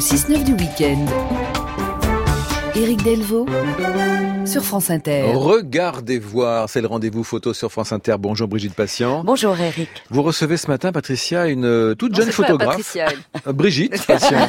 [0.00, 1.59] 6-9 du week-end.
[2.74, 3.46] Éric Delvaux
[4.46, 5.32] sur France Inter.
[5.34, 8.16] Regardez voir, c'est le rendez-vous photo sur France Inter.
[8.18, 9.22] Bonjour Brigitte Patient.
[9.24, 9.88] Bonjour Eric.
[10.10, 12.76] Vous recevez ce matin, Patricia, une euh, toute jeune photographe.
[12.76, 13.08] Patricia,
[13.46, 14.48] Euh, Brigitte Patient.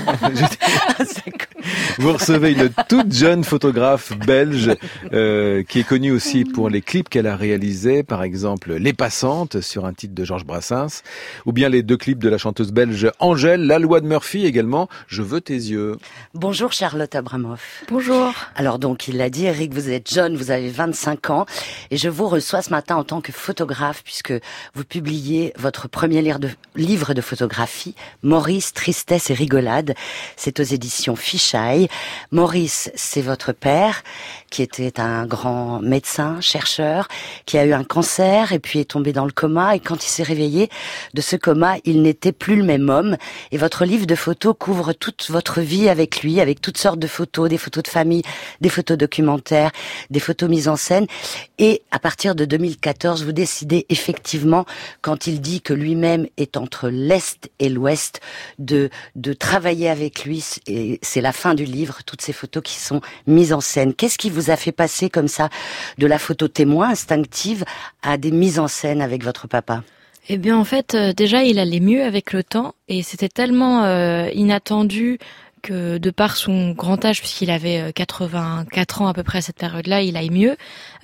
[2.00, 4.72] Vous recevez une toute jeune photographe belge
[5.14, 9.62] euh, qui est connue aussi pour les clips qu'elle a réalisés, par exemple Les Passantes
[9.62, 11.04] sur un titre de Georges Brassens,
[11.46, 14.88] ou bien les deux clips de la chanteuse belge Angèle, La Loi de Murphy également,
[15.08, 15.98] Je veux tes yeux.
[16.34, 17.84] Bonjour Charlotte Abramoff.
[17.90, 18.11] Bonjour.
[18.56, 21.46] Alors donc il l'a dit, Eric, vous êtes jeune, vous avez 25 ans,
[21.90, 24.34] et je vous reçois ce matin en tant que photographe, puisque
[24.74, 29.94] vous publiez votre premier livre de, photographie, Maurice, Tristesse et Rigolade.
[30.36, 31.88] C'est aux éditions Fichaille.
[32.32, 34.04] Maurice, c'est votre père,
[34.50, 37.08] qui était un grand médecin, chercheur,
[37.46, 40.10] qui a eu un cancer et puis est tombé dans le coma, et quand il
[40.10, 40.70] s'est réveillé
[41.14, 43.16] de ce coma, il n'était plus le même homme.
[43.52, 47.08] Et votre livre de photos couvre toute votre vie avec lui, avec toutes sortes de
[47.08, 49.72] photos, des photos de famille, des photos documentaires,
[50.10, 51.08] des photos mises en scène.
[51.58, 54.66] Et à partir de 2014, vous décidez effectivement,
[55.02, 58.22] quand il dit que lui-même est entre l'Est et l'Ouest,
[58.60, 60.44] de, de travailler avec lui.
[60.68, 63.94] Et c'est la fin du livre, toutes ces photos qui sont mises en scène.
[63.94, 65.50] Qu'est-ce qui vous a fait passer comme ça
[65.98, 67.66] de la photo témoin instinctive
[68.02, 69.84] à des mises en scène avec votre papa?
[70.30, 73.84] Eh bien, en fait, euh, déjà, il allait mieux avec le temps et c'était tellement
[73.84, 75.18] euh, inattendu
[75.62, 79.42] que de par son grand âge, puisqu'il avait euh, 84 ans à peu près à
[79.42, 80.58] cette période-là, il aille mieux.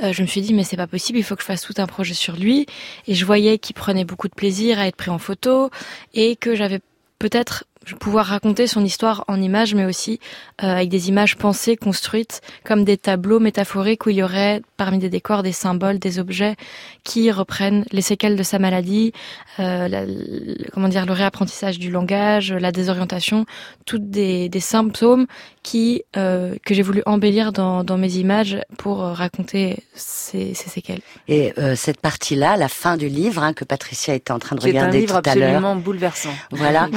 [0.04, 1.74] Euh, je me suis dit mais c'est pas possible, il faut que je fasse tout
[1.78, 2.66] un projet sur lui.
[3.08, 5.70] Et je voyais qu'il prenait beaucoup de plaisir à être pris en photo
[6.14, 6.80] et que j'avais
[7.20, 10.20] peut-être pouvoir raconter son histoire en images, mais aussi
[10.64, 15.00] euh, avec des images pensées, construites, comme des tableaux métaphoriques où il y aurait parmi
[15.00, 16.56] des décors des symboles, des objets
[17.04, 19.14] qui reprennent les séquelles de sa maladie,
[19.60, 23.46] euh, la, le, comment dire, le réapprentissage du langage, la désorientation,
[23.86, 25.26] toutes des, des symptômes
[25.64, 31.02] qui euh, que j'ai voulu embellir dans, dans, mes images pour raconter ces, ces séquelles.
[31.28, 34.62] Et euh, cette partie-là, la fin du livre hein, que Patricia était en train de
[34.62, 36.34] regarder un livre tout à l'heure, absolument bouleversant.
[36.52, 36.90] Voilà,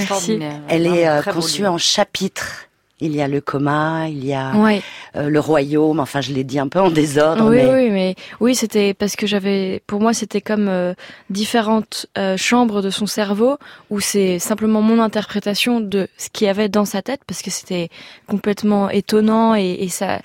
[0.68, 2.66] elle est euh, conçue en chapitres.
[3.02, 4.82] Il y a le coma, il y a Ouais.
[5.16, 6.00] euh, le royaume.
[6.00, 9.16] Enfin, je l'ai dit un peu en désordre, Oui, mais oui, mais oui, c'était parce
[9.16, 10.92] que j'avais, pour moi, c'était comme euh,
[11.30, 13.56] différentes euh, chambres de son cerveau
[13.88, 17.50] où c'est simplement mon interprétation de ce qu'il y avait dans sa tête parce que
[17.50, 17.88] c'était
[18.26, 20.20] complètement étonnant et, et ça,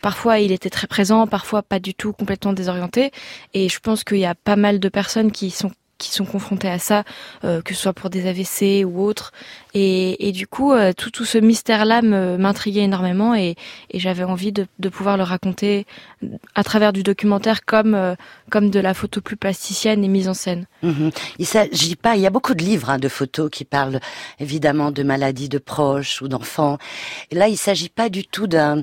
[0.00, 3.10] parfois il était très présent, parfois pas du tout, complètement désorienté.
[3.52, 6.68] Et je pense qu'il y a pas mal de personnes qui sont qui sont confrontées
[6.68, 7.04] à ça,
[7.44, 9.30] euh, que ce soit pour des AVC ou autres.
[9.74, 13.56] Et, et du coup, euh, tout, tout ce mystère-là me- m'intriguait énormément et,
[13.90, 15.86] et j'avais envie de, de pouvoir le raconter
[16.54, 18.14] à travers du documentaire comme, euh,
[18.50, 20.66] comme de la photo plus plasticienne et mise en scène.
[20.82, 21.10] Mhm.
[21.38, 22.16] il s'agit pas.
[22.16, 24.00] Il y a beaucoup de livres hein, de photos qui parlent
[24.40, 26.76] évidemment de maladies de proches ou d'enfants.
[27.30, 28.82] Et là, il s'agit pas du tout d'un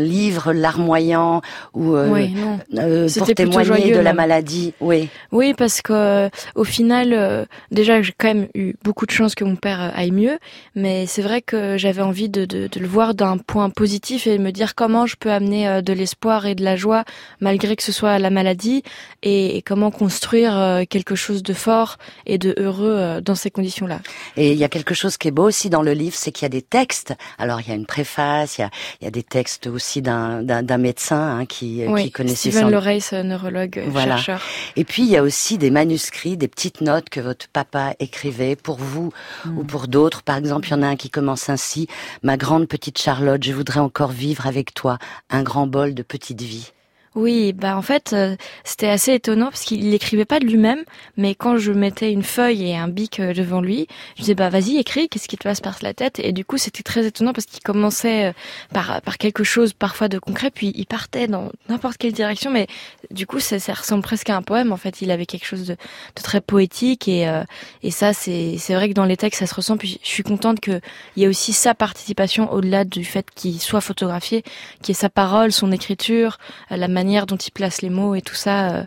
[0.00, 1.42] livre larmoyant
[1.74, 2.34] ou euh, oui,
[2.76, 4.16] euh, pour témoigner joyeux, de la même.
[4.16, 4.74] maladie.
[4.80, 5.08] Oui.
[5.30, 9.44] Oui, parce que euh, au final, déjà j'ai quand même eu beaucoup de chance que
[9.44, 10.38] mon père aille mieux,
[10.74, 14.36] mais c'est vrai que j'avais envie de, de, de le voir d'un point positif et
[14.38, 17.04] de me dire comment je peux amener euh, de l'espoir et de la joie
[17.40, 18.82] malgré que ce soit la maladie
[19.22, 23.50] et, et comment construire euh, quelque chose de fort et de heureux euh, dans ces
[23.50, 24.00] conditions-là.
[24.36, 26.44] Et il y a quelque chose qui est beau aussi dans le livre, c'est qu'il
[26.44, 27.14] y a des textes.
[27.38, 28.70] Alors il y a une préface, il y a,
[29.00, 30.42] il y a des textes aussi d'un
[30.78, 34.16] médecin hein, qui, Oui, qui connaissait Steven Loreis, neurologue, Voilà.
[34.16, 34.42] chercheur.
[34.76, 38.56] Et puis il y a aussi des manuscrits, des petites notes que votre papa écrivait
[38.56, 39.10] pour vous
[39.56, 40.22] ou pour d'autres.
[40.22, 41.88] Par exemple, il y en a un qui commence ainsi
[42.22, 44.98] Ma grande petite Charlotte, je voudrais encore vivre avec toi
[45.30, 46.72] un grand bol de petite vie.
[47.14, 50.82] Oui, bah en fait, euh, c'était assez étonnant parce qu'il l'écrivait pas de lui-même,
[51.18, 53.86] mais quand je mettais une feuille et un bic euh, devant lui,
[54.16, 56.20] je disais bah vas-y écris, qu'est-ce qui te passe par la tête?
[56.20, 58.32] Et du coup, c'était très étonnant parce qu'il commençait euh,
[58.72, 62.66] par par quelque chose parfois de concret, puis il partait dans n'importe quelle direction, mais
[63.10, 64.72] du coup, ça, ça ressemble presque à un poème.
[64.72, 67.44] En fait, il avait quelque chose de, de très poétique et euh,
[67.82, 69.76] et ça, c'est c'est vrai que dans les textes, ça se ressent.
[69.76, 70.80] Puis je suis contente que
[71.16, 74.44] il y ait aussi sa participation au-delà du fait qu'il soit photographié,
[74.82, 76.38] qui est sa parole, son écriture,
[76.70, 76.88] la
[77.26, 78.84] dont il place les mots et tout ça, euh,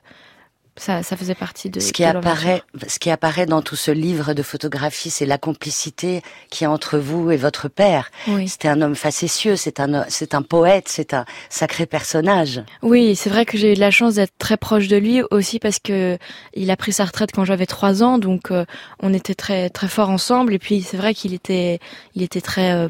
[0.77, 1.80] ça, ça faisait partie de.
[1.80, 5.38] Ce qui de apparaît, ce qui apparaît dans tout ce livre de photographie, c'est la
[5.38, 8.12] complicité qui est entre vous et votre père.
[8.27, 12.62] Oui, C'était un homme facétieux, c'est un, c'est un poète, c'est un sacré personnage.
[12.81, 15.60] oui, c'est vrai que j'ai eu de la chance d'être très proche de lui aussi
[15.60, 16.18] parce que
[16.54, 18.66] il a pris sa retraite quand j'avais trois ans, donc euh,
[19.00, 20.54] on était très très fort ensemble.
[20.54, 21.80] Et puis c'est vrai qu'il était,
[22.16, 22.89] il était très, euh,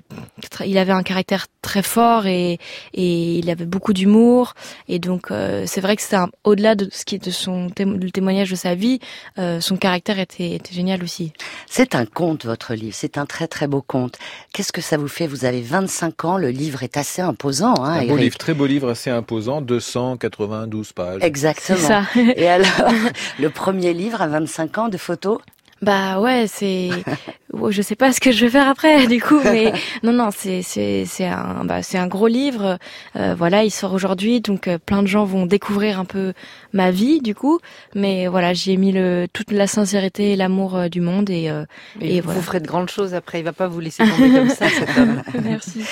[0.50, 2.58] très- il avait un caractère très fort et
[2.94, 4.54] et il avait beaucoup d'humour.
[4.88, 8.12] Et donc euh, c'est vrai que un- au-delà de ce qui est de son le
[8.12, 9.00] témoignage de sa vie,
[9.38, 11.34] euh, son caractère était, était génial aussi.
[11.68, 12.96] C'est un conte, votre livre.
[12.96, 14.18] C'est un très très beau conte.
[14.54, 15.28] Qu'est-ce que ça vous fait?
[15.28, 17.76] Vous avez 25 ans, le livre est assez imposant.
[17.84, 21.24] Hein, un beau livre, très beau livre, assez imposant, 292 pages.
[21.24, 21.78] Exactement.
[21.80, 22.04] Ça.
[22.16, 22.92] Et alors,
[23.40, 25.40] le premier livre à 25 ans de photos?
[25.82, 26.90] Bah ouais, c'est
[27.70, 29.74] je sais pas ce que je vais faire après du coup mais
[30.04, 32.78] non non, c'est c'est c'est un bah c'est un gros livre
[33.16, 36.34] euh, voilà, il sort aujourd'hui donc euh, plein de gens vont découvrir un peu
[36.74, 37.60] ma vie du coup
[37.94, 41.52] mais voilà, j'y ai mis le toute la sincérité et l'amour euh, du monde et
[42.02, 44.68] et vous ferez de grandes choses après, il va pas vous laisser tomber comme ça
[44.70, 45.22] cet homme.
[45.44, 45.84] Merci.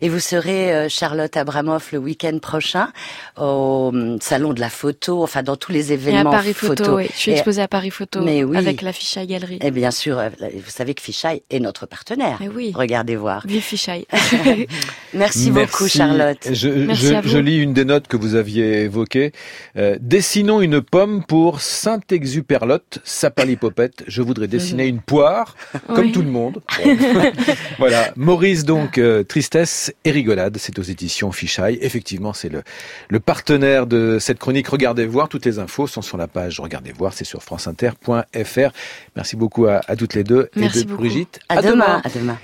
[0.00, 2.90] Et vous serez Charlotte Abramoff le week-end prochain
[3.36, 6.96] au hum, salon de la photo, enfin dans tous les événements et à Paris Photo.
[6.96, 7.06] oui.
[7.12, 8.56] Je suis exposée à Paris Photo mais oui.
[8.56, 9.58] avec l'affiche galerie.
[9.60, 12.38] Et bien sûr, euh, vous savez que Fichaille est notre partenaire.
[12.40, 12.72] Mais oui.
[12.74, 13.46] Regardez voir.
[13.46, 14.06] Vive Fichaille.
[15.12, 16.48] Merci, beaucoup, Charlotte.
[16.50, 19.32] Je, Merci je, je, lis une des notes que vous aviez évoquées.
[19.76, 24.04] Euh, dessinons une pomme pour Saint-Exupérlotte, sapalipopette.
[24.06, 25.54] Je voudrais dessiner une poire,
[25.86, 26.62] comme tout le monde.
[27.78, 28.10] voilà.
[28.16, 30.56] Maurice, donc, euh, tristesse et rigolade.
[30.58, 31.78] C'est aux éditions Fichaille.
[31.82, 32.62] Effectivement, c'est le,
[33.10, 34.68] le partenaire de cette chronique.
[34.68, 35.28] Regardez voir.
[35.28, 37.12] Toutes les infos sont sur la page Regardez voir.
[37.12, 38.70] C'est sur franceinter.fr.
[39.14, 40.48] Merci beaucoup à, toutes les deux.
[40.56, 41.01] Merci et de beaucoup.
[41.02, 41.40] Brigitte.
[41.48, 42.00] À, demain.
[42.04, 42.38] À demain.